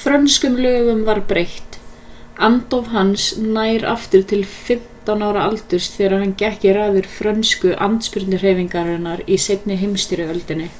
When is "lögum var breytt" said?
0.64-1.78